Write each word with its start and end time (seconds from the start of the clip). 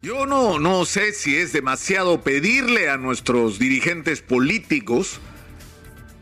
Yo 0.00 0.26
no, 0.26 0.60
no 0.60 0.84
sé 0.84 1.12
si 1.12 1.36
es 1.36 1.52
demasiado 1.52 2.20
pedirle 2.20 2.88
a 2.88 2.96
nuestros 2.96 3.58
dirigentes 3.58 4.22
políticos 4.22 5.18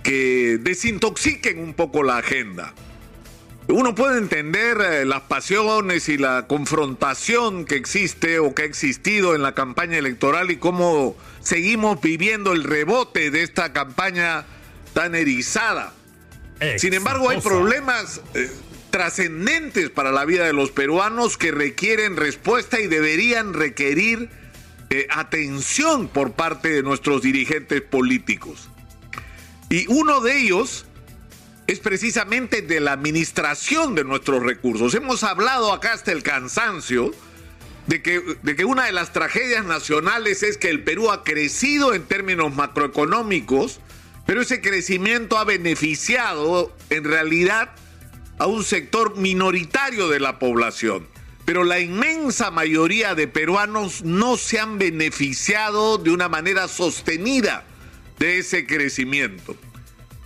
que 0.03 0.57
desintoxiquen 0.59 1.59
un 1.59 1.75
poco 1.75 2.03
la 2.03 2.17
agenda. 2.17 2.73
Uno 3.69 3.95
puede 3.95 4.17
entender 4.17 4.79
eh, 4.81 5.05
las 5.05 5.23
pasiones 5.23 6.09
y 6.09 6.17
la 6.17 6.47
confrontación 6.47 7.67
que 7.67 7.77
existe 7.77 8.39
o 8.39 8.55
que 8.55 8.63
ha 8.63 8.65
existido 8.65 9.35
en 9.35 9.43
la 9.43 9.55
campaña 9.55 9.99
electoral 9.99 10.51
y 10.51 10.57
cómo 10.57 11.15
seguimos 11.41 12.01
viviendo 12.01 12.55
el 12.55 12.65
rebote 12.65 13.31
de 13.31 13.43
esta 13.43 13.75
campaña 13.75 14.47
tan 14.95 15.15
erizada. 15.15 15.93
Sin 16.79 16.95
embargo, 16.95 17.29
hay 17.29 17.43
problemas 17.43 18.23
eh, 18.33 18.51
trascendentes 18.97 19.91
para 19.91 20.11
la 20.11 20.25
vida 20.25 20.47
de 20.47 20.55
los 20.55 20.71
peruanos 20.71 21.37
que 21.37 21.51
requieren 21.51 22.17
respuesta 22.17 22.81
y 22.81 22.87
deberían 22.87 23.53
requerir 23.53 24.31
eh, 24.89 25.07
atención 25.11 26.09
por 26.09 26.33
parte 26.33 26.71
de 26.71 26.83
nuestros 26.83 27.21
dirigentes 27.21 27.83
políticos. 27.83 28.71
Y 29.69 29.87
uno 29.89 30.23
de 30.23 30.39
ellos 30.39 30.87
es 31.67 31.79
precisamente 31.79 32.63
de 32.63 32.81
la 32.81 32.93
administración 32.93 33.95
de 33.95 34.05
nuestros 34.05 34.43
recursos. 34.43 34.95
Hemos 34.95 35.25
hablado 35.25 35.75
acá 35.75 35.93
hasta 35.93 36.13
el 36.13 36.23
cansancio 36.23 37.13
de 37.89 38.01
que, 38.01 38.39
de 38.43 38.57
que 38.57 38.65
una 38.65 38.87
de 38.87 38.93
las 38.93 39.13
tragedias 39.13 39.67
nacionales 39.67 40.43
es 40.43 40.57
que 40.57 40.71
el 40.71 40.83
Perú 40.85 41.11
ha 41.11 41.23
crecido 41.23 41.93
en 41.93 42.05
términos 42.05 42.55
macroeconómicos, 42.55 43.79
pero 44.25 44.41
ese 44.41 44.63
crecimiento 44.63 45.37
ha 45.37 45.45
beneficiado 45.45 46.75
en 46.89 47.05
realidad 47.05 47.75
a 48.39 48.47
un 48.47 48.65
sector 48.65 49.17
minoritario 49.17 50.09
de 50.09 50.21
la 50.21 50.39
población. 50.39 51.07
Pero 51.45 51.63
la 51.65 51.79
inmensa 51.79 52.51
mayoría 52.51 53.15
de 53.15 53.29
peruanos 53.29 54.03
no 54.03 54.37
se 54.37 54.59
han 54.59 54.79
beneficiado 54.79 55.97
de 55.99 56.11
una 56.11 56.29
manera 56.29 56.67
sostenida 56.69 57.65
de 58.19 58.39
ese 58.39 58.67
crecimiento. 58.67 59.57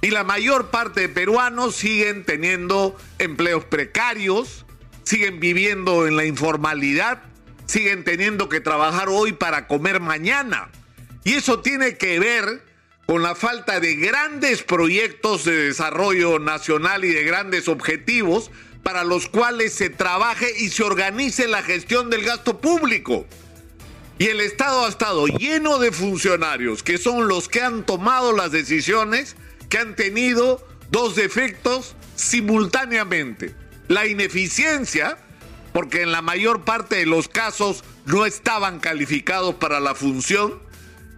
Y 0.00 0.10
la 0.10 0.24
mayor 0.24 0.70
parte 0.70 1.02
de 1.02 1.08
peruanos 1.10 1.76
siguen 1.76 2.24
teniendo 2.24 2.96
empleos 3.18 3.64
precarios, 3.64 4.64
siguen 5.02 5.40
viviendo 5.40 6.06
en 6.06 6.16
la 6.16 6.24
informalidad, 6.24 7.22
siguen 7.66 8.02
teniendo 8.02 8.48
que 8.48 8.60
trabajar 8.60 9.08
hoy 9.10 9.32
para 9.32 9.66
comer 9.66 10.00
mañana. 10.00 10.70
Y 11.22 11.34
eso 11.34 11.60
tiene 11.60 11.98
que 11.98 12.18
ver 12.18 12.69
con 13.10 13.24
la 13.24 13.34
falta 13.34 13.80
de 13.80 13.96
grandes 13.96 14.62
proyectos 14.62 15.44
de 15.44 15.64
desarrollo 15.64 16.38
nacional 16.38 17.04
y 17.04 17.08
de 17.12 17.24
grandes 17.24 17.66
objetivos 17.66 18.52
para 18.84 19.02
los 19.02 19.26
cuales 19.26 19.72
se 19.72 19.90
trabaje 19.90 20.46
y 20.56 20.68
se 20.68 20.84
organice 20.84 21.48
la 21.48 21.64
gestión 21.64 22.08
del 22.08 22.22
gasto 22.22 22.60
público. 22.60 23.26
Y 24.20 24.26
el 24.26 24.40
Estado 24.40 24.84
ha 24.84 24.88
estado 24.88 25.26
lleno 25.26 25.80
de 25.80 25.90
funcionarios 25.90 26.84
que 26.84 26.98
son 26.98 27.26
los 27.26 27.48
que 27.48 27.62
han 27.62 27.84
tomado 27.84 28.32
las 28.32 28.52
decisiones 28.52 29.34
que 29.68 29.78
han 29.78 29.96
tenido 29.96 30.64
dos 30.92 31.16
defectos 31.16 31.96
simultáneamente. 32.14 33.56
La 33.88 34.06
ineficiencia, 34.06 35.18
porque 35.72 36.02
en 36.02 36.12
la 36.12 36.22
mayor 36.22 36.62
parte 36.62 36.94
de 36.94 37.06
los 37.06 37.26
casos 37.26 37.82
no 38.06 38.24
estaban 38.24 38.78
calificados 38.78 39.56
para 39.56 39.80
la 39.80 39.96
función, 39.96 40.69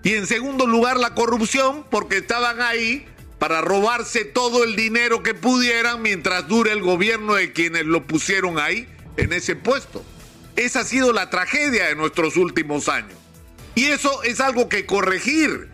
y 0.04 0.14
en 0.14 0.26
segundo 0.26 0.66
lugar, 0.66 0.98
la 0.98 1.14
corrupción, 1.14 1.84
porque 1.90 2.18
estaban 2.18 2.60
ahí 2.60 3.06
para 3.38 3.60
robarse 3.60 4.24
todo 4.24 4.64
el 4.64 4.76
dinero 4.76 5.22
que 5.22 5.34
pudieran 5.34 6.02
mientras 6.02 6.48
dure 6.48 6.72
el 6.72 6.82
gobierno 6.82 7.34
de 7.34 7.52
quienes 7.52 7.86
lo 7.86 8.04
pusieron 8.06 8.58
ahí 8.58 8.88
en 9.16 9.32
ese 9.32 9.54
puesto. 9.56 10.04
Esa 10.56 10.80
ha 10.80 10.84
sido 10.84 11.12
la 11.12 11.30
tragedia 11.30 11.86
de 11.86 11.94
nuestros 11.94 12.36
últimos 12.36 12.88
años. 12.88 13.14
Y 13.74 13.86
eso 13.86 14.22
es 14.22 14.40
algo 14.40 14.68
que 14.68 14.86
corregir. 14.86 15.70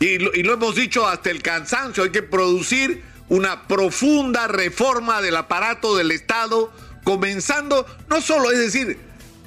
Y 0.00 0.18
lo, 0.18 0.32
hemos 0.34 0.74
dicho 0.74 1.06
hasta 1.06 1.30
el 1.30 1.42
cansancio, 1.42 2.04
hay 2.04 2.10
que 2.10 2.22
producir 2.22 3.02
una 3.28 3.66
profunda 3.66 4.48
reforma 4.48 5.22
del 5.22 5.36
aparato 5.36 5.96
del 5.96 6.10
Estado, 6.10 6.72
comenzando, 7.04 7.86
no 8.10 8.20
solo, 8.20 8.50
es 8.50 8.58
decir, 8.58 8.98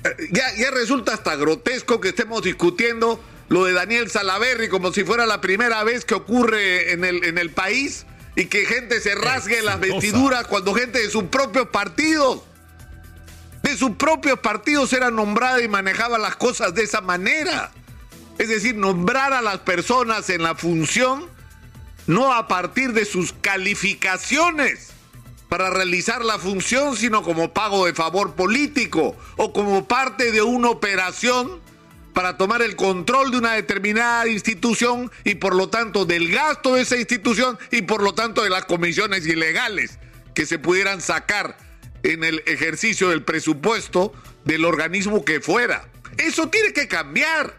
eh, 0.04 0.30
ya 0.32 0.72
resulta 0.72 1.14
hasta 1.14 1.36
grotesco 1.36 2.00
que 2.00 2.10
estemos 2.10 2.42
discutiendo 2.42 3.22
lo 3.50 3.66
de 3.66 3.74
Daniel 3.74 4.10
Salaverry 4.10 4.70
como 4.70 4.92
si 4.92 5.04
fuera 5.04 5.26
la 5.26 5.42
primera 5.42 5.84
vez 5.84 6.06
que 6.06 6.16
ocurre 6.16 6.92
en 6.92 7.06
el, 7.06 7.24
en 7.24 7.38
el 7.38 7.52
país 7.52 8.06
y 8.36 8.46
que 8.46 8.66
gente 8.66 9.02
se 9.02 9.16
rasgue 9.16 9.62
las 9.62 9.80
vestiduras 9.80 10.48
cuando 10.48 10.74
gente 10.74 11.00
de 11.00 11.10
sus 11.10 11.24
propios 11.26 11.68
partidos, 11.70 12.42
de 13.64 13.76
sus 13.76 13.92
propios 13.92 14.40
partidos 14.40 14.94
era 14.94 15.10
nombrada 15.10 15.62
y 15.62 15.68
manejaba 15.68 16.18
las 16.18 16.36
cosas 16.36 16.76
de 16.76 16.84
esa 16.84 17.02
manera. 17.02 17.72
Es 18.38 18.50
decir, 18.50 18.76
nombrar 18.76 19.34
a 19.34 19.42
las 19.42 19.60
personas 19.60 20.30
en 20.30 20.44
la 20.44 20.54
función 20.54 21.26
no 22.06 22.34
a 22.34 22.48
partir 22.48 22.94
de 22.94 23.06
sus 23.06 23.34
calificaciones 23.34 24.92
para 25.50 25.70
realizar 25.70 26.24
la 26.24 26.40
función, 26.40 26.96
sino 26.96 27.24
como 27.24 27.54
pago 27.54 27.86
de 27.86 27.94
favor 27.94 28.36
político 28.36 29.16
o 29.36 29.54
como 29.54 29.88
parte 29.88 30.32
de 30.32 30.42
una 30.42 30.70
operación 30.70 31.60
para 32.18 32.36
tomar 32.36 32.64
el 32.64 32.76
control 32.76 33.30
de 33.30 33.38
una 33.38 33.54
determinada 33.54 34.28
institución 34.28 35.12
y 35.24 35.36
por 35.36 35.54
lo 35.54 35.70
tanto 35.70 36.04
del 36.04 36.32
gasto 36.32 36.74
de 36.74 36.82
esa 36.82 36.98
institución 36.98 37.60
y 37.70 37.84
por 37.84 38.02
lo 38.02 38.16
tanto 38.16 38.42
de 38.42 38.50
las 38.50 38.66
comisiones 38.66 39.28
ilegales 39.28 40.00
que 40.34 40.48
se 40.48 40.58
pudieran 40.58 41.00
sacar 41.00 41.60
en 42.02 42.24
el 42.24 42.42
ejercicio 42.48 43.10
del 43.10 43.22
presupuesto 43.22 44.14
del 44.46 44.66
organismo 44.66 45.24
que 45.24 45.42
fuera. 45.42 45.88
Eso 46.18 46.50
tiene 46.50 46.74
que 46.74 46.88
cambiar 46.88 47.56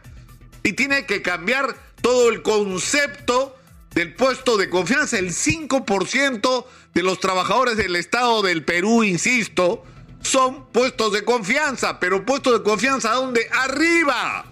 y 0.64 0.72
tiene 0.72 1.06
que 1.06 1.22
cambiar 1.22 1.76
todo 2.02 2.28
el 2.28 2.42
concepto 2.42 3.56
del 3.94 4.12
puesto 4.12 4.56
de 4.56 4.68
confianza. 4.68 5.20
El 5.20 5.30
5% 5.30 6.66
de 6.94 7.02
los 7.04 7.20
trabajadores 7.20 7.76
del 7.76 7.94
Estado 7.94 8.42
del 8.42 8.64
Perú, 8.64 9.04
insisto, 9.04 9.84
son 10.20 10.66
puestos 10.72 11.12
de 11.12 11.24
confianza, 11.24 12.00
pero 12.00 12.26
puestos 12.26 12.54
de 12.54 12.64
confianza 12.64 13.12
¿dónde? 13.12 13.48
Arriba. 13.52 14.46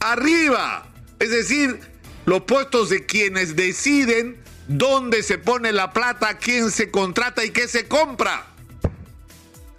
Arriba. 0.00 0.86
Es 1.18 1.30
decir, 1.30 1.80
los 2.26 2.42
puestos 2.42 2.90
de 2.90 3.06
quienes 3.06 3.56
deciden 3.56 4.36
dónde 4.68 5.22
se 5.22 5.38
pone 5.38 5.72
la 5.72 5.92
plata, 5.92 6.38
quién 6.38 6.70
se 6.70 6.90
contrata 6.90 7.44
y 7.44 7.50
qué 7.50 7.68
se 7.68 7.86
compra. 7.86 8.46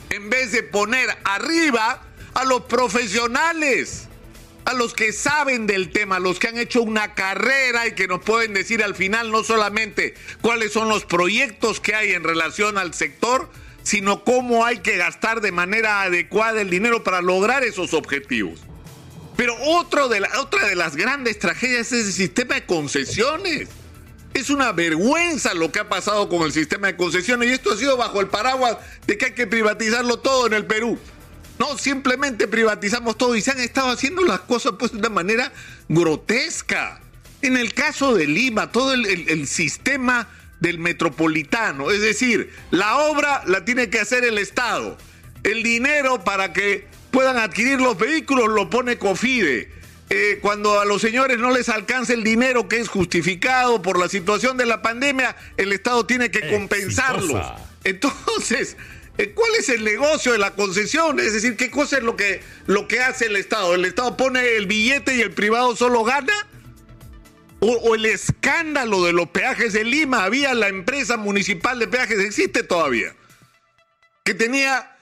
En 0.09 0.29
vez 0.29 0.51
de 0.51 0.63
poner 0.63 1.09
arriba 1.25 2.01
a 2.33 2.45
los 2.45 2.61
profesionales, 2.63 4.07
a 4.66 4.73
los 4.73 4.94
que 4.94 5.13
saben 5.13 5.67
del 5.67 5.91
tema, 5.91 6.19
los 6.19 6.39
que 6.39 6.47
han 6.47 6.57
hecho 6.57 6.81
una 6.81 7.13
carrera 7.13 7.88
y 7.88 7.94
que 7.94 8.07
nos 8.07 8.22
pueden 8.22 8.53
decir 8.53 8.83
al 8.83 8.95
final 8.95 9.31
no 9.31 9.44
solamente 9.44 10.13
cuáles 10.41 10.73
son 10.73 10.89
los 10.89 11.06
proyectos 11.06 11.79
que 11.79 11.95
hay 11.95 12.11
en 12.11 12.23
relación 12.23 12.77
al 12.77 12.94
sector, 12.94 13.50
sino 13.83 14.25
cómo 14.25 14.66
hay 14.66 14.79
que 14.79 14.97
gastar 14.97 15.39
de 15.39 15.53
manera 15.53 16.01
adecuada 16.01 16.61
el 16.61 16.69
dinero 16.69 17.03
para 17.03 17.22
lograr 17.22 17.63
esos 17.63 17.94
objetivos. 17.94 18.59
Pero 19.38 19.56
otra 19.62 20.08
de 20.08 20.75
las 20.75 20.96
grandes 20.96 21.40
tragedias 21.40 21.92
es 21.94 22.08
el 22.08 22.14
sistema 22.14 22.56
de 22.56 22.66
concesiones. 22.66 23.70
Es 24.34 24.50
una 24.50 24.72
vergüenza 24.72 25.53
lo 25.53 25.72
que 25.72 25.80
ha 25.80 25.88
pasado 25.88 26.28
con 26.28 26.42
el 26.42 26.52
sistema 26.52 26.88
de 26.88 26.98
concesiones 26.98 27.50
y 27.50 27.53
esto 27.53 27.72
ha 27.72 27.78
sido 27.78 27.96
bajo 27.96 28.20
el 28.20 28.28
paraguas 28.28 28.78
de 29.06 29.18
que 29.18 29.25
hay 29.25 29.34
que 29.34 29.48
privatizarlo 29.48 30.18
todo 30.18 30.48
en 30.48 30.53
el 30.53 30.66
Perú. 30.66 31.00
No, 31.59 31.78
simplemente 31.78 32.48
privatizamos 32.48 33.18
todo 33.18 33.36
y 33.36 33.42
se 33.42 33.52
han 33.52 33.59
estado 33.59 33.90
haciendo 33.90 34.24
las 34.24 34.42
cosas 34.42 34.74
pues 34.78 34.92
de 34.92 34.98
una 34.98 35.09
manera 35.09 35.54
grotesca. 35.88 37.00
En 37.42 37.56
el 37.56 37.74
caso 37.74 38.16
de 38.16 38.28
Lima, 38.28 38.72
todo 38.72 38.94
el 38.94 39.48
sistema 39.48 40.28
del 40.59 40.80
metropolitano. 40.80 41.92
Es 41.92 42.02
decir, 42.02 42.52
la 42.72 42.98
obra 42.98 43.44
la 43.46 43.66
tiene 43.66 43.90
que 43.90 44.00
hacer 44.00 44.24
el 44.24 44.38
Estado. 44.38 44.98
El 45.44 45.64
dinero 45.64 46.24
para 46.24 46.54
que 46.54 46.88
puedan 47.12 47.38
adquirir 47.38 47.79
los 47.79 47.97
vehículos 47.97 48.50
lo 48.50 48.69
pone 48.69 48.97
COFIDE. 48.97 49.71
Eh, 50.09 50.39
cuando 50.42 50.80
a 50.80 50.86
los 50.86 51.01
señores 51.01 51.38
no 51.38 51.51
les 51.51 51.68
alcanza 51.68 52.13
el 52.13 52.24
dinero 52.24 52.69
que 52.69 52.80
es 52.80 52.88
justificado 52.88 53.81
por 53.81 54.00
la 54.00 54.07
situación 54.07 54.56
de 54.56 54.65
la 54.65 54.81
pandemia, 54.81 55.36
el 55.57 55.74
Estado 55.74 56.06
tiene 56.06 56.31
que 56.31 56.50
compensarlos. 56.50 57.45
Entonces, 57.83 58.77
eh, 59.18 59.31
¿cuál 59.31 59.51
es 59.59 59.68
el 59.69 59.83
negocio 59.83 60.31
de 60.31 60.38
la 60.38 60.51
concesión? 60.51 61.19
Es 61.19 61.33
decir, 61.33 61.57
¿qué 61.57 61.69
cosa 61.69 61.98
es 61.98 62.04
lo 62.04 62.15
que, 62.15 62.42
lo 62.68 62.88
que 62.88 63.01
hace 63.01 63.25
el 63.25 63.36
Estado? 63.36 63.75
¿El 63.75 63.83
Estado 63.83 64.15
pone 64.15 64.56
el 64.56 64.68
billete 64.68 65.15
y 65.15 65.21
el 65.21 65.31
privado 65.31 65.75
solo 65.75 66.04
gana? 66.04 66.33
O, 67.59 67.95
el 67.95 68.06
escándalo 68.06 69.04
de 69.04 69.13
los 69.13 69.30
peajes 69.30 69.74
de 69.74 69.83
Lima, 69.83 70.24
había 70.24 70.54
la 70.54 70.68
empresa 70.68 71.18
municipal 71.18 71.80
de 71.80 71.88
peajes, 71.88 72.19
existe 72.19 72.62
todavía, 72.62 73.15
que 74.24 74.36
tenía 74.36 74.96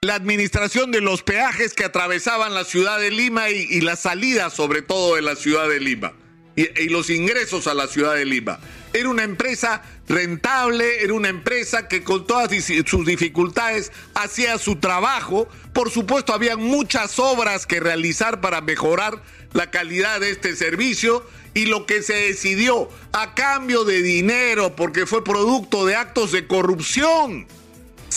la 0.00 0.14
administración 0.14 0.92
de 0.92 1.00
los 1.00 1.24
peajes 1.24 1.74
que 1.74 1.84
atravesaban 1.84 2.54
la 2.54 2.62
ciudad 2.62 3.00
de 3.00 3.10
Lima 3.10 3.50
y, 3.50 3.80
la 3.80 3.96
salida 3.96 4.48
sobre 4.48 4.80
todo 4.80 5.16
de 5.16 5.22
la 5.22 5.34
ciudad 5.34 5.68
de 5.68 5.80
Lima 5.80 6.12
y, 6.54 6.68
y 6.82 6.88
los 6.88 7.10
ingresos 7.10 7.66
a 7.66 7.74
la 7.74 7.88
ciudad 7.88 8.14
de 8.14 8.24
Lima. 8.24 8.60
Era 8.92 9.08
una 9.08 9.24
empresa 9.24 9.82
rentable, 10.08 11.02
era 11.02 11.14
una 11.14 11.30
empresa 11.30 11.88
que 11.88 12.04
con 12.04 12.28
todas 12.28 12.48
sus 12.86 13.06
dificultades 13.06 13.90
hacía 14.14 14.56
su 14.58 14.76
trabajo. 14.76 15.48
Por 15.72 15.90
supuesto, 15.90 16.32
había 16.32 16.56
muchas 16.56 17.18
obras 17.18 17.66
que 17.66 17.80
realizar 17.80 18.40
para 18.40 18.60
mejorar 18.60 19.20
la 19.52 19.72
calidad 19.72 20.20
de 20.20 20.30
este 20.30 20.54
servicio 20.54 21.26
y 21.54 21.66
lo 21.66 21.86
que 21.86 22.04
se 22.04 22.14
decidió 22.14 22.88
a 23.10 23.34
cambio 23.34 23.82
de 23.82 24.00
dinero, 24.00 24.76
porque 24.76 25.06
fue 25.06 25.24
producto 25.24 25.84
de 25.86 25.96
actos 25.96 26.30
de 26.30 26.46
corrupción, 26.46 27.48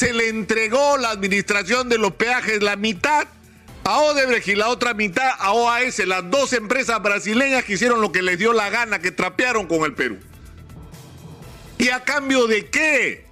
se 0.01 0.13
le 0.13 0.29
entregó 0.29 0.97
la 0.97 1.11
administración 1.11 1.87
de 1.87 1.99
los 1.99 2.13
peajes 2.13 2.63
la 2.63 2.75
mitad 2.75 3.27
a 3.83 3.99
Odebrecht 3.99 4.47
y 4.47 4.55
la 4.55 4.69
otra 4.69 4.95
mitad 4.95 5.29
a 5.37 5.51
OAS, 5.51 5.99
las 6.07 6.27
dos 6.31 6.53
empresas 6.53 6.99
brasileñas 7.03 7.63
que 7.63 7.73
hicieron 7.73 8.01
lo 8.01 8.11
que 8.11 8.23
les 8.23 8.39
dio 8.39 8.51
la 8.51 8.71
gana, 8.71 8.97
que 8.97 9.11
trapearon 9.11 9.67
con 9.67 9.83
el 9.83 9.93
Perú. 9.93 10.17
¿Y 11.77 11.89
a 11.89 12.03
cambio 12.03 12.47
de 12.47 12.67
qué? 12.71 13.27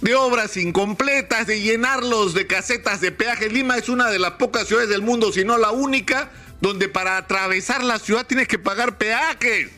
De 0.00 0.16
obras 0.16 0.56
incompletas, 0.56 1.46
de 1.46 1.60
llenarlos 1.60 2.34
de 2.34 2.48
casetas 2.48 3.00
de 3.00 3.12
peaje. 3.12 3.48
Lima 3.48 3.76
es 3.76 3.88
una 3.88 4.10
de 4.10 4.18
las 4.18 4.32
pocas 4.32 4.66
ciudades 4.66 4.88
del 4.90 5.02
mundo, 5.02 5.30
si 5.30 5.44
no 5.44 5.58
la 5.58 5.70
única, 5.70 6.32
donde 6.60 6.88
para 6.88 7.18
atravesar 7.18 7.84
la 7.84 8.00
ciudad 8.00 8.26
tienes 8.26 8.48
que 8.48 8.58
pagar 8.58 8.98
peajes. 8.98 9.70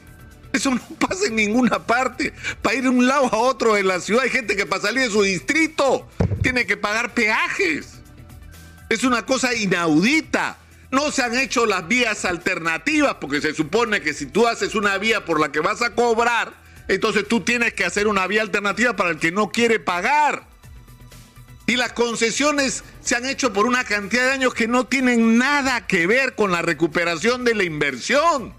Eso 0.52 0.74
no 0.74 0.80
pasa 0.98 1.26
en 1.26 1.36
ninguna 1.36 1.86
parte. 1.86 2.32
Para 2.60 2.76
ir 2.76 2.82
de 2.82 2.88
un 2.90 3.06
lado 3.06 3.26
a 3.32 3.36
otro 3.36 3.74
de 3.74 3.82
la 3.82 4.00
ciudad 4.00 4.24
hay 4.24 4.30
gente 4.30 4.56
que 4.56 4.66
para 4.66 4.82
salir 4.82 5.04
de 5.04 5.10
su 5.10 5.22
distrito 5.22 6.08
tiene 6.42 6.66
que 6.66 6.76
pagar 6.76 7.14
peajes. 7.14 8.00
Es 8.88 9.04
una 9.04 9.24
cosa 9.24 9.54
inaudita. 9.54 10.58
No 10.90 11.10
se 11.10 11.22
han 11.22 11.34
hecho 11.36 11.64
las 11.64 11.88
vías 11.88 12.26
alternativas 12.26 13.16
porque 13.20 13.40
se 13.40 13.54
supone 13.54 14.02
que 14.02 14.12
si 14.12 14.26
tú 14.26 14.46
haces 14.46 14.74
una 14.74 14.98
vía 14.98 15.24
por 15.24 15.40
la 15.40 15.50
que 15.50 15.60
vas 15.60 15.80
a 15.80 15.94
cobrar, 15.94 16.52
entonces 16.88 17.26
tú 17.26 17.40
tienes 17.40 17.72
que 17.72 17.86
hacer 17.86 18.06
una 18.06 18.26
vía 18.26 18.42
alternativa 18.42 18.94
para 18.94 19.10
el 19.10 19.18
que 19.18 19.32
no 19.32 19.50
quiere 19.50 19.80
pagar. 19.80 20.46
Y 21.66 21.76
las 21.76 21.94
concesiones 21.94 22.84
se 23.00 23.16
han 23.16 23.24
hecho 23.24 23.54
por 23.54 23.66
una 23.66 23.84
cantidad 23.84 24.26
de 24.26 24.32
años 24.32 24.52
que 24.52 24.68
no 24.68 24.84
tienen 24.84 25.38
nada 25.38 25.86
que 25.86 26.06
ver 26.06 26.34
con 26.34 26.50
la 26.50 26.60
recuperación 26.60 27.44
de 27.44 27.54
la 27.54 27.64
inversión. 27.64 28.52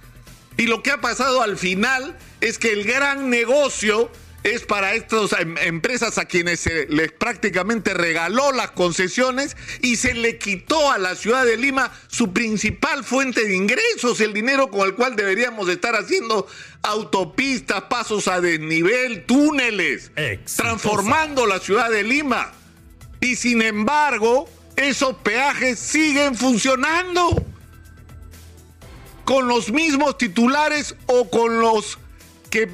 Y 0.58 0.68
lo 0.68 0.84
que 0.84 0.92
ha 0.92 1.02
pasado 1.02 1.42
al 1.42 1.58
final 1.58 2.18
es 2.42 2.58
que 2.60 2.72
el 2.72 2.84
gran 2.84 3.30
negocio 3.30 4.12
es 4.44 4.66
para 4.66 4.94
estas 4.94 5.34
em, 5.40 5.58
empresas 5.60 6.18
a 6.18 6.26
quienes 6.26 6.60
se 6.60 6.86
les 6.88 7.12
prácticamente 7.12 7.94
regaló 7.94 8.52
las 8.52 8.72
concesiones 8.72 9.56
y 9.82 9.96
se 9.96 10.14
le 10.14 10.38
quitó 10.38 10.92
a 10.92 10.98
la 10.98 11.16
ciudad 11.16 11.46
de 11.46 11.58
Lima 11.58 11.92
su 12.08 12.34
principal 12.34 13.04
fuente 13.04 13.46
de 13.46 13.56
ingresos, 13.56 14.20
el 14.20 14.34
dinero 14.34 14.70
con 14.70 14.86
el 14.88 14.96
cual 14.96 15.16
deberíamos 15.16 15.70
estar 15.70 15.96
haciendo 15.96 16.46
autopistas, 16.82 17.84
pasos 17.84 18.28
a 18.28 18.42
desnivel, 18.42 19.26
túneles, 19.26 20.12
transformando 20.58 21.46
la 21.46 21.60
ciudad 21.60 21.90
de 21.90 22.04
Lima. 22.04 22.52
Y 23.22 23.38
sin 23.38 23.62
embargo, 23.62 24.50
esos 24.76 25.16
peajes 25.18 25.80
siguen 25.80 26.36
funcionando 26.36 27.53
con 29.26 29.48
los 29.48 29.72
mismos 29.72 30.18
titulares 30.18 30.96
o 31.08 31.30
con 31.30 31.60
los 31.60 31.98
que, 32.50 32.68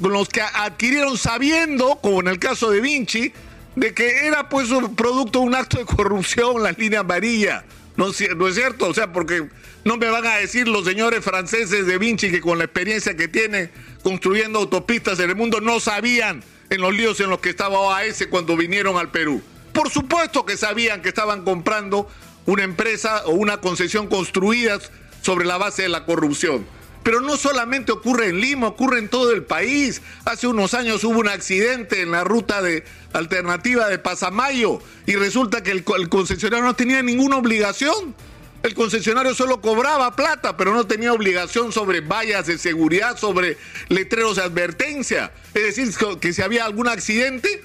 los 0.00 0.28
que 0.28 0.42
adquirieron 0.42 1.16
sabiendo, 1.16 1.98
como 2.02 2.20
en 2.20 2.28
el 2.28 2.38
caso 2.38 2.70
de 2.70 2.80
Vinci, 2.80 3.32
de 3.76 3.94
que 3.94 4.26
era 4.26 4.48
pues 4.48 4.70
un 4.70 4.94
producto 4.94 5.40
de 5.40 5.46
un 5.46 5.54
acto 5.54 5.78
de 5.78 5.86
corrupción, 5.86 6.62
la 6.62 6.72
línea 6.72 7.00
amarilla. 7.00 7.64
No, 7.96 8.06
no 8.36 8.48
es 8.48 8.54
cierto, 8.54 8.88
o 8.88 8.94
sea, 8.94 9.12
porque 9.12 9.48
no 9.84 9.96
me 9.96 10.08
van 10.08 10.26
a 10.26 10.36
decir 10.36 10.68
los 10.68 10.84
señores 10.84 11.24
franceses 11.24 11.86
de 11.86 11.98
Vinci 11.98 12.30
que 12.30 12.40
con 12.40 12.58
la 12.58 12.64
experiencia 12.64 13.16
que 13.16 13.28
tienen 13.28 13.70
construyendo 14.02 14.58
autopistas 14.58 15.18
en 15.20 15.30
el 15.30 15.36
mundo 15.36 15.60
no 15.60 15.80
sabían 15.80 16.42
en 16.70 16.80
los 16.80 16.94
líos 16.94 17.20
en 17.20 17.30
los 17.30 17.40
que 17.40 17.50
estaba 17.50 17.78
OAS 17.78 18.26
cuando 18.30 18.56
vinieron 18.56 18.96
al 18.96 19.10
Perú. 19.10 19.42
Por 19.72 19.90
supuesto 19.90 20.44
que 20.44 20.56
sabían 20.56 21.02
que 21.02 21.08
estaban 21.08 21.44
comprando 21.44 22.08
una 22.46 22.64
empresa 22.64 23.22
o 23.26 23.32
una 23.32 23.58
concesión 23.58 24.08
construidas 24.08 24.90
sobre 25.22 25.46
la 25.46 25.56
base 25.56 25.82
de 25.82 25.88
la 25.88 26.04
corrupción. 26.04 26.66
Pero 27.02 27.20
no 27.20 27.36
solamente 27.36 27.90
ocurre 27.90 28.28
en 28.28 28.40
Lima, 28.40 28.68
ocurre 28.68 28.98
en 28.98 29.08
todo 29.08 29.32
el 29.32 29.42
país. 29.42 30.02
Hace 30.24 30.46
unos 30.46 30.74
años 30.74 31.02
hubo 31.04 31.18
un 31.18 31.28
accidente 31.28 32.00
en 32.02 32.12
la 32.12 32.22
ruta 32.22 32.62
de 32.62 32.84
alternativa 33.12 33.88
de 33.88 33.98
Pasamayo 33.98 34.80
y 35.06 35.16
resulta 35.16 35.62
que 35.62 35.72
el, 35.72 35.84
concesionario 35.84 36.64
no 36.64 36.76
tenía 36.76 37.02
ninguna 37.02 37.36
obligación. 37.36 38.14
El 38.62 38.74
concesionario 38.74 39.34
solo 39.34 39.60
cobraba 39.60 40.14
plata, 40.14 40.56
pero 40.56 40.72
no 40.72 40.86
tenía 40.86 41.12
obligación 41.12 41.72
sobre 41.72 42.00
vallas 42.00 42.46
de 42.46 42.58
seguridad, 42.58 43.18
sobre 43.18 43.56
letreros 43.88 44.36
de 44.36 44.42
advertencia. 44.42 45.32
Es 45.54 45.76
decir, 45.76 45.92
que 46.20 46.32
si 46.32 46.42
había 46.42 46.64
algún 46.64 46.86
accidente, 46.86 47.64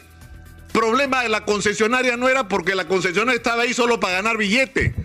problema 0.73 1.21
de 1.21 1.29
la 1.29 1.45
concesionaria 1.45 2.17
no 2.17 2.27
era 2.27 2.47
porque 2.47 2.73
la 2.73 2.87
concesionaria 2.87 3.37
estaba 3.37 3.63
ahí 3.63 3.75
solo 3.75 3.99
para 3.99 4.15
ganar 4.15 4.37
billete 4.37 4.95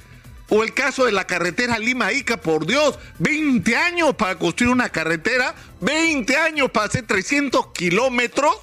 o 0.54 0.62
el 0.62 0.74
caso 0.74 1.06
de 1.06 1.12
la 1.12 1.26
carretera 1.26 1.78
Lima-Ica, 1.78 2.36
por 2.36 2.66
Dios, 2.66 2.98
20 3.20 3.74
años 3.74 4.14
para 4.16 4.38
construir 4.38 4.70
una 4.70 4.90
carretera, 4.90 5.54
20 5.80 6.36
años 6.36 6.70
para 6.70 6.88
hacer 6.88 7.06
300 7.06 7.68
kilómetros. 7.72 8.54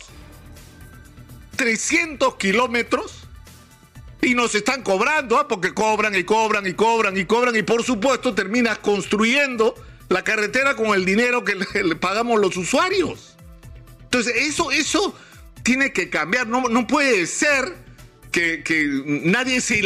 300 1.56 2.36
kilómetros. 2.36 3.28
Y 4.22 4.36
nos 4.36 4.54
están 4.54 4.84
cobrando, 4.84 5.40
¿ah? 5.40 5.48
porque 5.48 5.74
cobran 5.74 6.14
y 6.16 6.24
cobran 6.26 6.68
y 6.68 6.74
cobran 6.74 7.18
y 7.18 7.26
cobran. 7.26 7.56
Y 7.56 7.64
por 7.64 7.84
supuesto 7.84 8.36
terminas 8.36 8.78
construyendo 8.78 9.74
la 10.10 10.24
carretera 10.24 10.76
con 10.76 10.90
el 10.90 11.06
dinero 11.06 11.44
que 11.44 11.56
le, 11.84 11.96
pagamos 11.96 12.40
los 12.40 12.56
usuarios. 12.56 13.36
Entonces, 14.04 14.36
eso, 14.36 14.70
eso 14.70 15.16
tiene 15.64 15.92
que 15.92 16.12
cambiar. 16.12 16.46
No, 16.46 16.70
no 16.70 16.86
puede 16.86 17.26
ser 17.26 17.89
que, 18.32 18.64
nadie 19.06 19.62
se, 19.62 19.80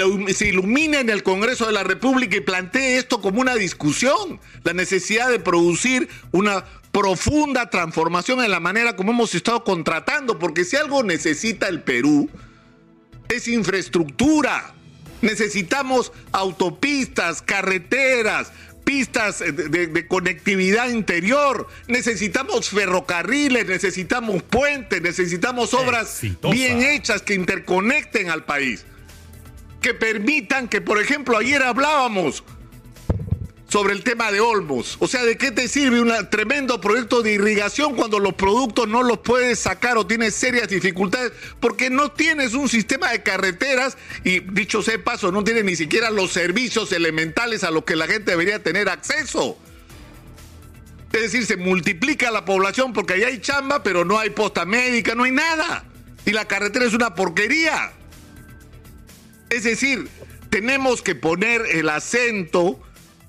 ilumine 0.48 1.00
en 1.00 1.10
el 1.10 1.24
Congreso 1.24 1.66
de 1.66 1.74
la 1.74 1.84
República 1.84 2.38
y 2.38 2.42
plantee 2.42 2.98
esto 2.98 3.22
como 3.22 3.42
una 3.42 3.56
discusión, 3.56 4.40
la 4.64 4.74
necesidad 4.74 5.30
de 5.30 5.40
producir 5.40 6.10
una 6.32 6.66
profunda 6.92 7.70
transformación 7.70 8.44
en 8.44 8.52
la 8.52 8.60
manera 8.60 8.96
como 8.96 9.12
hemos 9.12 9.34
estado 9.34 9.64
contratando, 9.64 10.38
porque 10.40 10.66
si 10.66 10.76
algo 10.76 11.04
necesita 11.04 11.68
el 11.68 11.82
Perú 11.82 12.30
es 13.30 13.48
infraestructura. 13.48 14.76
Necesitamos 15.22 16.12
autopistas, 16.34 17.42
carreteras, 17.42 18.52
pistas 18.84 19.40
de, 19.40 20.08
conectividad 20.08 20.90
interior, 20.90 21.68
necesitamos 21.88 22.70
ferrocarriles, 22.70 23.66
necesitamos 23.66 24.44
puentes, 24.44 25.02
necesitamos 25.02 25.74
obras 25.74 26.22
bien 26.52 26.82
hechas 26.82 27.22
que 27.22 27.34
interconecten 27.34 28.30
al 28.30 28.46
país, 28.46 28.86
que 29.82 29.94
permitan 29.94 30.68
que, 30.68 30.82
por 30.82 31.00
ejemplo, 31.02 31.38
ayer 31.38 31.64
hablábamos 31.64 32.44
sobre 33.74 33.94
el 33.94 34.04
tema 34.04 34.32
de 34.32 34.40
Olmos. 34.40 34.98
O 35.00 35.08
sea, 35.08 35.24
¿de 35.24 35.36
qué 35.36 35.50
te 35.50 35.68
sirve 35.68 36.00
un 36.00 36.14
tremendo 36.30 36.80
proyecto 36.80 37.24
de 37.24 37.32
irrigación 37.32 37.96
cuando 37.96 38.20
los 38.20 38.36
productos 38.36 38.88
no 38.88 39.02
los 39.02 39.18
puedes 39.18 39.58
sacar 39.58 39.98
o 39.98 40.06
tienes 40.06 40.36
serias 40.36 40.68
dificultades? 40.68 41.32
Porque 41.60 41.90
no 41.90 42.12
tienes 42.12 42.54
un 42.54 42.70
sistema 42.70 43.10
de 43.10 43.24
carreteras 43.24 43.98
y, 44.24 44.42
dicho 44.42 44.84
sea 44.84 45.04
paso, 45.04 45.32
no 45.32 45.44
tienes 45.44 45.64
ni 45.64 45.76
siquiera 45.76 46.12
los 46.12 46.32
servicios 46.32 46.92
elementales 46.92 47.64
a 47.64 47.72
los 47.72 47.84
que 47.84 47.96
la 47.96 48.06
gente 48.06 48.30
debería 48.30 48.62
tener 48.62 48.90
acceso. 48.90 49.58
Es 51.12 51.22
decir, 51.22 51.44
se 51.48 51.58
multiplica 51.58 52.30
la 52.30 52.46
población 52.46 52.94
porque 52.94 53.14
ahí 53.16 53.24
hay 53.24 53.40
chamba, 53.40 53.82
pero 53.82 54.06
no 54.06 54.20
hay 54.20 54.30
posta 54.30 54.66
médica, 54.66 55.16
no 55.16 55.24
hay 55.24 55.32
nada. 55.32 55.84
Y 56.28 56.32
la 56.32 56.46
carretera 56.46 56.86
es 56.86 56.94
una 56.94 57.16
porquería. 57.16 57.92
Es 59.50 59.64
decir, 59.64 60.10
tenemos 60.52 61.02
que 61.02 61.16
poner 61.16 61.64
el 61.72 61.90
acento 61.90 62.80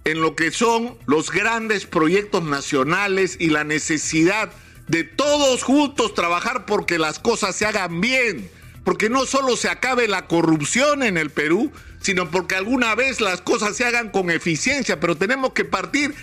en 0.05 0.21
lo 0.21 0.37
que 0.37 0.51
son 0.51 0.97
los 1.07 1.31
grandes 1.31 1.87
proyectos 1.87 2.45
nacionales 2.45 3.37
y 3.41 3.49
la 3.49 3.65
necesidad 3.65 4.51
de 4.87 5.05
todos 5.05 5.63
juntos 5.63 6.15
trabajar 6.15 6.67
porque 6.67 6.99
las 6.99 7.19
cosas 7.19 7.57
se 7.57 7.65
hagan 7.65 8.01
bien, 8.01 8.51
porque 8.85 9.09
no 9.09 9.25
solo 9.25 9.57
se 9.57 9.71
acabe 9.71 10.07
la 10.09 10.27
corrupción 10.27 11.03
en 11.03 11.17
el 11.17 11.31
Perú, 11.31 11.73
sino 12.03 12.31
porque 12.31 12.55
alguna 12.55 12.95
vez 12.95 13.23
las 13.23 13.41
cosas 13.41 13.77
se 13.77 13.87
hagan 13.87 14.11
con 14.11 14.31
eficiencia, 14.31 15.01
pero 15.01 15.17
tenemos 15.17 15.55
que 15.55 15.65
partir 15.65 16.15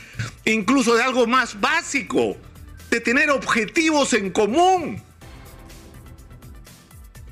incluso 0.46 0.96
de 0.96 1.02
algo 1.02 1.26
más 1.26 1.60
básico, 1.60 2.38
de 2.92 3.00
tener 3.00 3.32
objetivos 3.32 4.14
en 4.14 4.30
común. 4.30 5.02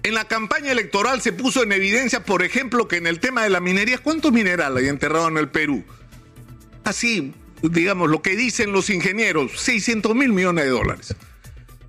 En 0.02 0.16
la 0.16 0.28
campaña 0.28 0.72
electoral 0.72 1.22
se 1.22 1.34
puso 1.34 1.62
en 1.62 1.74
evidencia, 1.74 2.24
por 2.24 2.42
ejemplo, 2.42 2.88
que 2.88 2.96
en 2.96 3.06
el 3.06 3.20
tema 3.20 3.44
de 3.44 3.52
la 3.52 3.60
minería, 3.60 4.00
¿cuánto 4.00 4.32
mineral 4.32 4.78
hay 4.78 4.88
enterrado 4.88 5.28
en 5.28 5.38
el 5.38 5.50
Perú? 5.50 5.84
Así, 6.90 7.34
digamos, 7.62 8.10
lo 8.10 8.22
que 8.22 8.36
dicen 8.36 8.72
los 8.72 8.90
ingenieros, 8.90 9.60
600 9.60 10.16
mil 10.16 10.34
millones 10.34 10.66
de 10.66 10.72
dólares. 10.72 11.16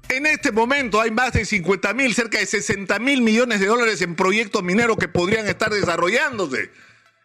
En 0.08 0.26
este 0.26 0.50
momento 0.50 1.00
hay 1.00 1.10
más 1.10 1.32
de 1.32 1.44
50 1.44 1.94
mil, 1.94 2.14
cerca 2.14 2.38
de 2.38 2.46
60 2.46 2.98
mil 2.98 3.22
millones 3.22 3.60
de 3.60 3.66
dólares 3.66 4.02
en 4.02 4.16
proyectos 4.16 4.62
mineros 4.62 4.96
que 4.96 5.08
podrían 5.08 5.46
estar 5.46 5.70
desarrollándose. 5.70 6.70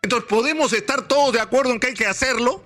Entonces, 0.02 0.30
¿podemos 0.30 0.72
estar 0.72 1.08
todos 1.08 1.34
de 1.34 1.40
acuerdo 1.40 1.72
en 1.72 1.80
que 1.80 1.88
hay 1.88 1.94
que 1.94 2.06
hacerlo? 2.06 2.64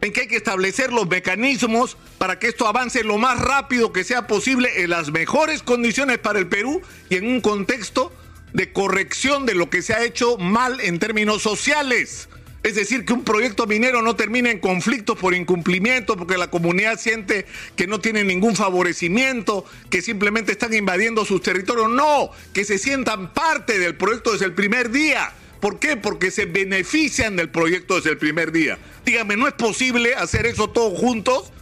en 0.00 0.12
que 0.12 0.22
hay 0.22 0.28
que 0.28 0.36
establecer 0.36 0.92
los 0.92 1.08
mecanismos 1.08 1.96
para 2.18 2.38
que 2.38 2.48
esto 2.48 2.66
avance 2.66 3.04
lo 3.04 3.18
más 3.18 3.38
rápido 3.38 3.92
que 3.92 4.04
sea 4.04 4.26
posible 4.26 4.82
en 4.82 4.90
las 4.90 5.10
mejores 5.10 5.62
condiciones 5.62 6.18
para 6.18 6.38
el 6.38 6.48
Perú 6.48 6.80
y 7.08 7.16
en 7.16 7.26
un 7.26 7.40
contexto 7.40 8.12
de 8.52 8.72
corrección 8.72 9.46
de 9.46 9.54
lo 9.54 9.70
que 9.70 9.82
se 9.82 9.94
ha 9.94 10.02
hecho 10.02 10.38
mal 10.38 10.80
en 10.80 10.98
términos 10.98 11.42
sociales. 11.42 12.28
Es 12.62 12.74
decir, 12.74 13.06
que 13.06 13.14
un 13.14 13.24
proyecto 13.24 13.66
minero 13.66 14.02
no 14.02 14.16
termine 14.16 14.50
en 14.50 14.58
conflictos 14.58 15.18
por 15.18 15.34
incumplimiento, 15.34 16.16
porque 16.16 16.36
la 16.36 16.50
comunidad 16.50 16.98
siente 16.98 17.46
que 17.74 17.86
no 17.86 18.00
tiene 18.00 18.22
ningún 18.22 18.54
favorecimiento, 18.54 19.64
que 19.88 20.02
simplemente 20.02 20.52
están 20.52 20.74
invadiendo 20.74 21.24
sus 21.24 21.40
territorios. 21.40 21.88
No, 21.88 22.30
que 22.52 22.64
se 22.64 22.78
sientan 22.78 23.32
parte 23.32 23.78
del 23.78 23.96
proyecto 23.96 24.32
desde 24.32 24.44
el 24.44 24.52
primer 24.52 24.90
día. 24.90 25.32
¿Por 25.60 25.78
qué? 25.78 25.96
Porque 25.96 26.30
se 26.30 26.44
benefician 26.44 27.36
del 27.36 27.48
proyecto 27.48 27.96
desde 27.96 28.10
el 28.10 28.18
primer 28.18 28.52
día. 28.52 28.78
Dígame, 29.06 29.36
¿no 29.36 29.46
es 29.48 29.54
posible 29.54 30.14
hacer 30.14 30.46
eso 30.46 30.68
todos 30.68 30.98
juntos? 30.98 31.52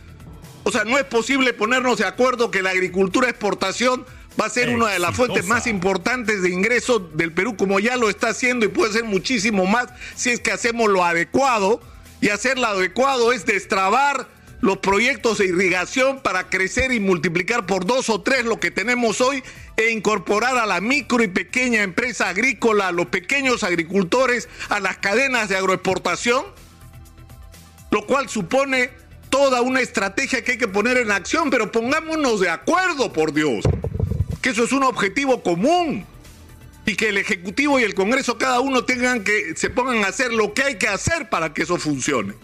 O 0.64 0.73
sea, 0.73 0.85
no 0.85 0.99
es 0.99 1.05
posible 1.05 1.52
ponernos 1.52 1.99
de 1.99 2.07
acuerdo 2.07 2.50
que 2.50 2.62
la 2.62 2.71
agricultura 2.71 3.28
exportación 3.28 4.05
va 4.40 4.47
a 4.47 4.50
ser 4.50 4.68
una 4.71 4.88
de 4.88 4.99
las 4.99 5.16
fuentes 5.16 5.47
más 5.47 5.66
importantes 5.66 6.42
de 6.42 6.50
ingresos 6.50 7.16
del 7.16 7.33
Perú, 7.33 7.57
como 7.57 7.80
ya 7.80 7.97
lo 7.97 8.09
está 8.09 8.28
haciendo 8.28 8.66
y 8.66 8.68
puede 8.68 8.92
ser 8.92 9.04
muchísimo 9.04 9.66
más 9.66 9.88
si 10.14 10.30
es 10.30 10.40
que 10.40 10.52
hacemos 10.52 10.88
lo 10.88 11.04
adecuado. 11.04 11.80
Y 12.21 12.30
hacer 12.30 12.59
lo 12.59 12.66
adecuado 12.66 13.33
es 13.33 13.47
destrabar 13.47 14.26
los 14.61 14.78
proyectos 14.78 15.38
de 15.38 15.47
irrigación 15.47 16.21
para 16.21 16.50
crecer 16.50 16.90
y 16.90 16.99
multiplicar 16.99 17.64
por 17.64 17.87
dos 17.87 18.11
o 18.11 18.23
tres 18.23 18.45
lo 18.45 18.59
que 18.59 18.73
tenemos 18.73 19.21
hoy 19.21 19.42
e 19.76 19.90
incorporar 19.90 20.59
a 20.59 20.66
la 20.66 20.80
micro 20.80 21.23
y 21.23 21.28
pequeña 21.28 21.83
empresa 21.83 22.28
agrícola, 22.28 22.88
a 22.88 22.92
los 22.92 23.07
pequeños 23.07 23.62
agricultores, 23.62 24.49
a 24.68 24.80
las 24.80 24.99
cadenas 24.99 25.49
de 25.49 25.57
agroexportación, 25.57 26.45
lo 27.92 28.04
cual 28.07 28.28
supone 28.28 28.90
toda 29.30 29.61
una 29.61 29.80
estrategia 29.80 30.42
que 30.42 30.52
hay 30.52 30.59
que 30.59 30.66
poner 30.66 30.97
en 30.97 31.12
acción, 31.12 31.50
pero 31.50 31.71
pongámonos 31.71 32.40
de 32.40 32.50
acuerdo, 32.50 33.12
por 33.12 33.33
Dios 33.33 33.64
que 34.40 34.50
eso 34.50 34.64
es 34.64 34.73
un 34.73 34.85
objetivo 34.85 35.42
común 35.42 36.07
y 36.87 36.97
que 36.97 37.11
el 37.11 37.18
Ejecutivo 37.18 37.78
y 37.78 37.83
el 37.83 37.95
Congreso 37.95 38.38
cada 38.38 38.61
uno 38.61 38.85
tengan 38.85 39.23
que 39.23 39.54
se 39.57 39.68
pongan 39.68 40.04
a 40.04 40.09
hacer 40.09 40.33
lo 40.33 40.54
que 40.54 40.62
hay 40.62 40.78
que 40.78 40.88
hacer 40.88 41.28
para 41.28 41.52
que 41.52 41.62
eso 41.62 41.76
funcione. 41.76 42.35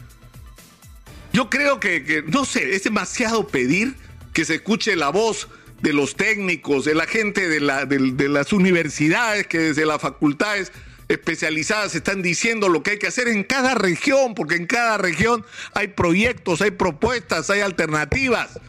Yo 1.32 1.50
creo 1.50 1.80
que, 1.80 2.22
no 2.26 2.44
sé, 2.44 2.76
es 2.76 2.84
demasiado 2.84 3.48
pedir 3.48 3.94
que 4.32 4.44
se 4.44 4.56
escuche 4.56 4.96
la 4.96 5.08
voz 5.08 5.48
de 5.80 5.92
los 5.92 6.14
técnicos, 6.14 6.84
de 6.84 6.94
la 6.94 7.06
gente 7.06 7.48
de, 7.48 7.58
de 7.58 8.28
las 8.28 8.52
universidades, 8.52 9.46
que 9.46 9.58
desde 9.58 9.86
las 9.86 10.00
facultades 10.00 10.72
especializadas 11.08 11.94
están 11.94 12.22
diciendo 12.22 12.68
lo 12.68 12.82
que 12.82 12.92
hay 12.92 12.98
que 12.98 13.06
hacer 13.06 13.28
en 13.28 13.44
cada 13.44 13.74
región, 13.74 14.34
porque 14.34 14.56
en 14.56 14.66
cada 14.66 14.98
región 14.98 15.44
hay 15.72 15.88
proyectos, 15.88 16.60
hay 16.62 16.70
propuestas, 16.70 17.50
hay 17.50 17.60
alternativas 17.60 18.60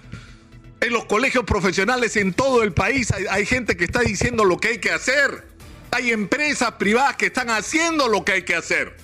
en 0.86 0.94
los 0.94 1.06
colegios 1.06 1.46
profesionales 1.46 2.16
en 2.16 2.34
todo 2.34 2.64
el 2.64 2.72
país 2.72 3.12
hay, 3.12 3.46
gente 3.46 3.76
que 3.76 3.86
está 3.86 4.02
diciendo 4.02 4.46
lo 4.46 4.58
que 4.58 4.70
hay 4.70 4.78
que 4.78 4.92
hacer. 4.92 5.48
Hay 5.92 6.12
empresas 6.12 6.74
privadas 6.74 7.16
que 7.16 7.28
están 7.28 7.50
haciendo 7.50 8.08
lo 8.08 8.24
que 8.24 8.34
hay 8.34 8.44
que 8.44 8.56
hacer. 8.56 8.96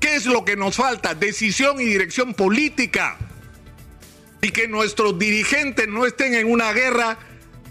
¿Qué 0.00 0.16
es 0.16 0.26
lo 0.26 0.44
que 0.44 0.56
nos 0.56 0.76
falta? 0.76 1.14
Decisión 1.14 1.80
y 1.80 1.84
dirección 1.84 2.34
política. 2.34 3.18
Y 4.40 4.50
que 4.50 4.68
nuestros 4.68 5.18
dirigentes 5.18 5.88
no 5.88 6.06
estén 6.06 6.34
en 6.34 6.50
una 6.50 6.72
guerra 6.72 7.18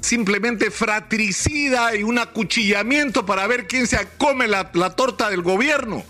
simplemente 0.02 0.70
fratricida 0.70 1.96
y 1.96 2.04
un 2.04 2.20
acuchillamiento 2.20 3.26
para 3.26 3.48
ver 3.48 3.68
quién 3.68 3.88
se 3.88 3.98
come 4.18 4.48
la, 4.48 4.72
torta 4.96 5.30
del 5.30 5.42
gobierno 5.42 6.04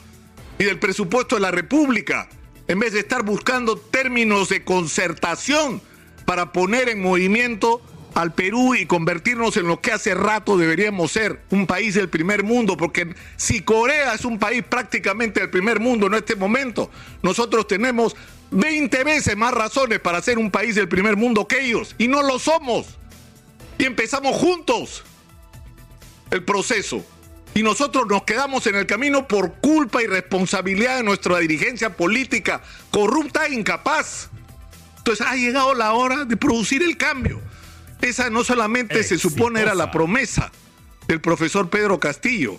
y 0.60 0.66
del 0.66 0.80
presupuesto 0.80 1.36
de 1.36 1.42
la 1.42 1.52
República, 1.52 2.28
en 2.68 2.80
vez 2.80 2.94
de 2.94 3.00
estar 3.00 3.24
buscando 3.24 3.78
términos 3.78 4.50
de 4.50 4.64
concertación 4.64 5.82
para 6.28 6.52
poner 6.52 6.90
en 6.90 7.02
movimiento 7.02 7.82
al 8.14 8.34
Perú 8.34 8.76
y 8.76 8.86
convertirnos 8.86 9.56
en 9.56 9.66
lo 9.66 9.80
que 9.80 9.94
hace 9.94 10.14
rato 10.14 10.58
deberíamos 10.58 11.14
ser, 11.14 11.40
un 11.52 11.66
país 11.66 11.96
del 11.96 12.10
primer 12.10 12.44
mundo, 12.44 12.76
porque 12.76 13.16
si 13.38 13.62
Corea 13.62 14.14
es 14.14 14.26
un 14.26 14.38
país 14.38 14.62
prácticamente 14.62 15.40
del 15.40 15.50
primer 15.50 15.80
mundo 15.80 16.08
en 16.08 16.16
este 16.16 16.36
momento, 16.36 16.92
nosotros 17.22 17.66
tenemos 17.66 18.14
20 18.52 19.06
veces 19.06 19.38
más 19.38 19.54
razones 19.54 20.02
para 20.02 20.22
ser 20.22 20.38
un 20.38 20.52
país 20.52 20.76
del 20.76 20.90
primer 20.90 21.16
mundo 21.16 21.48
que 21.48 21.62
ellos, 21.62 21.96
y 21.98 22.10
no 22.10 22.22
lo 22.22 22.40
somos. 22.40 22.98
Y 23.78 23.86
empezamos 23.86 24.36
juntos 24.36 25.06
el 26.30 26.44
proceso. 26.44 27.06
Y 27.54 27.64
nosotros 27.64 28.06
nos 28.06 28.24
quedamos 28.24 28.68
en 28.68 28.76
el 28.76 28.86
camino 28.86 29.30
por 29.30 29.54
culpa 29.62 30.04
y 30.04 30.08
responsabilidad 30.08 30.98
de 30.98 31.04
nuestra 31.04 31.38
dirigencia 31.38 31.96
política 31.96 32.62
corrupta 32.92 33.46
e 33.46 33.54
incapaz. 33.54 34.30
Entonces 35.08 35.26
ha 35.26 35.38
llegado 35.38 35.74
la 35.74 35.94
hora 35.94 36.26
de 36.26 36.36
producir 36.36 36.84
el 36.84 36.98
cambio. 36.98 37.40
Esa 38.02 38.30
no 38.30 38.44
solamente 38.44 39.02
se 39.04 39.18
supone 39.18 39.62
era 39.62 39.74
la 39.74 39.90
promesa 39.90 40.52
del 41.08 41.22
profesor 41.22 41.70
Pedro 41.70 41.98
Castillo, 41.98 42.58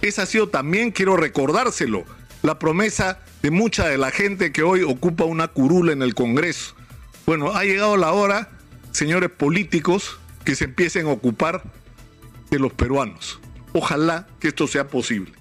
esa 0.00 0.22
ha 0.22 0.26
sido 0.26 0.48
también, 0.48 0.92
quiero 0.92 1.18
recordárselo, 1.18 2.06
la 2.40 2.58
promesa 2.58 3.18
de 3.42 3.50
mucha 3.50 3.86
de 3.86 3.98
la 3.98 4.10
gente 4.10 4.50
que 4.50 4.62
hoy 4.62 4.82
ocupa 4.82 5.24
una 5.24 5.48
curula 5.48 5.92
en 5.92 6.00
el 6.00 6.14
Congreso. 6.14 6.74
Bueno, 7.26 7.52
ha 7.52 7.64
llegado 7.64 7.98
la 7.98 8.12
hora, 8.12 8.48
señores 8.92 9.28
políticos, 9.28 10.18
que 10.42 10.56
se 10.56 10.64
empiecen 10.64 11.06
a 11.06 11.10
ocupar 11.10 11.62
de 12.50 12.58
los 12.58 12.72
peruanos. 12.72 13.40
Ojalá 13.74 14.26
que 14.40 14.48
esto 14.48 14.66
sea 14.66 14.88
posible. 14.88 15.39